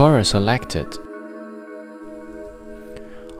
[0.00, 0.96] Quora selected.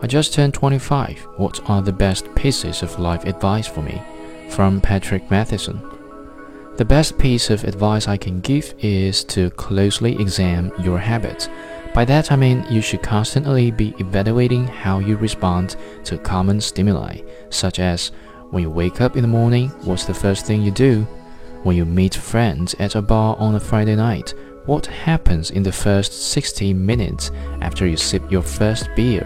[0.03, 1.19] I just turned 25.
[1.39, 4.03] What are the best pieces of life advice for me?
[4.51, 5.81] From Patrick Matheson.
[6.77, 11.49] The best piece of advice I can give is to closely examine your habits.
[11.95, 17.23] By that I mean you should constantly be evaluating how you respond to common stimuli,
[17.49, 18.13] such as
[18.51, 21.05] when you wake up in the morning, what's the first thing you do?
[21.63, 24.35] When you meet friends at a bar on a Friday night,
[24.71, 29.25] what happens in the first 60 minutes after you sip your first beer?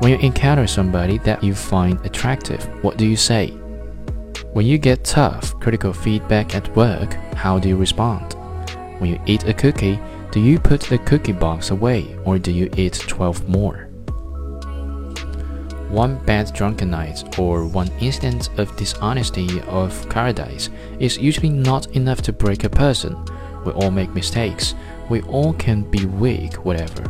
[0.00, 3.48] When you encounter somebody that you find attractive, what do you say?
[4.54, 8.32] When you get tough, critical feedback at work, how do you respond?
[8.96, 12.70] When you eat a cookie, do you put the cookie box away or do you
[12.78, 13.90] eat 12 more?
[15.90, 22.22] One bad drunken night or one instance of dishonesty of cowardice is usually not enough
[22.22, 23.22] to break a person.
[23.66, 24.74] We all make mistakes.
[25.10, 27.04] We all can be weak, whatever.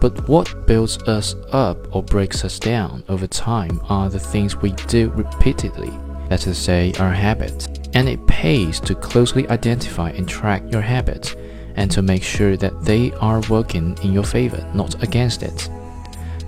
[0.00, 4.72] But what builds us up or breaks us down over time are the things we
[4.86, 5.92] do repeatedly.
[6.28, 7.66] That is to say, our habits.
[7.94, 11.34] And it pays to closely identify and track your habits
[11.74, 15.68] and to make sure that they are working in your favor, not against it.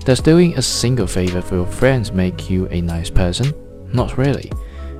[0.04, 3.52] Does doing a single favor for your friends make you a nice person?
[3.92, 4.50] Not really.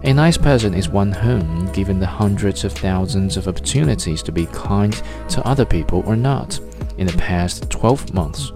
[0.02, 4.46] A nice person is one whom, given the hundreds of thousands of opportunities to be
[4.46, 4.94] kind
[5.28, 6.58] to other people or not,
[6.96, 8.50] in the past 12 months,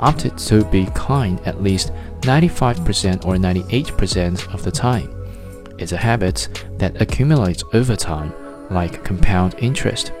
[0.00, 5.08] opted to be kind at least 95% or 98% of the time.
[5.78, 8.32] It's a habit that accumulates over time,
[8.68, 10.12] like compound interest.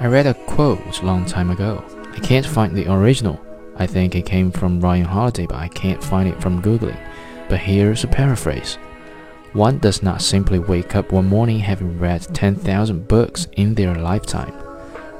[0.00, 1.84] I read a quote long time ago.
[2.14, 3.38] I can't find the original,
[3.76, 6.98] I think it came from Ryan Holiday, but I can't find it from Googling.
[7.50, 8.78] But here's a paraphrase.
[9.52, 14.52] One does not simply wake up one morning having read 10,000 books in their lifetime.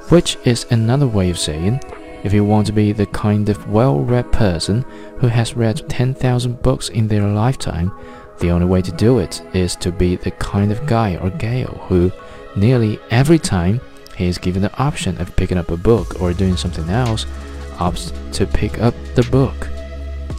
[0.09, 1.81] Which is another way of saying,
[2.23, 4.85] if you want to be the kind of well read person
[5.19, 7.91] who has read 10,000 books in their lifetime,
[8.39, 11.73] the only way to do it is to be the kind of guy or gal
[11.87, 12.11] who,
[12.55, 13.81] nearly every time
[14.15, 17.25] he is given the option of picking up a book or doing something else,
[17.77, 19.67] opts to pick up the book.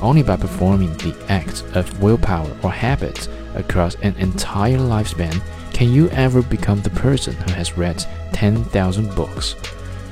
[0.01, 5.43] Only by performing the act of willpower or habit across an entire lifespan
[5.73, 9.57] can you ever become the person who has read 10,000 books.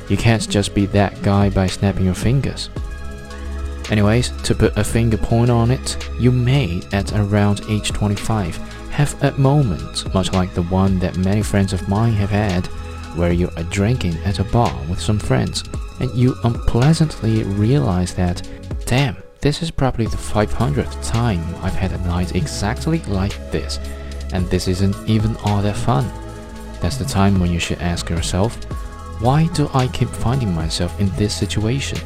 [0.09, 2.71] You can't just be that guy by snapping your fingers.
[3.91, 8.57] Anyways, to put a finger point on it, you may, at around age 25,
[8.91, 12.67] have a moment much like the one that many friends of mine have had,
[13.17, 15.63] where you are drinking at a bar with some friends
[16.01, 18.47] and you unpleasantly realize that,
[18.85, 19.17] damn,
[19.47, 23.79] this is probably the 500th time I've had a night exactly like this,
[24.33, 26.05] and this isn't even all that fun.
[26.81, 28.57] That's the time when you should ask yourself,
[29.23, 31.97] why do I keep finding myself in this situation?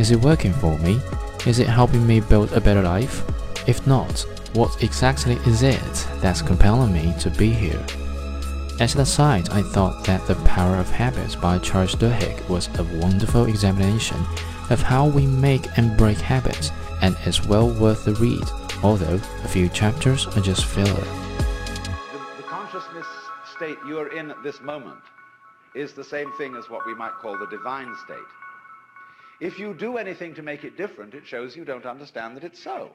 [0.00, 1.00] Is it working for me?
[1.46, 3.22] Is it helping me build a better life?
[3.68, 7.86] If not, what exactly is it that's compelling me to be here?
[8.80, 12.98] As an aside, I thought that The Power of Habits by Charles Duhigg was a
[12.98, 14.18] wonderful examination
[14.70, 16.70] of how we make and break habits
[17.02, 18.44] and is well worth the read,
[18.82, 20.86] although a few chapters are just filler.
[20.94, 23.06] The, the consciousness
[23.56, 25.00] state you are in at this moment
[25.74, 28.16] is the same thing as what we might call the divine state.
[29.40, 32.62] If you do anything to make it different, it shows you don't understand that it's
[32.62, 32.90] so.